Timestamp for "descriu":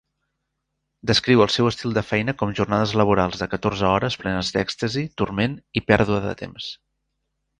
1.09-1.43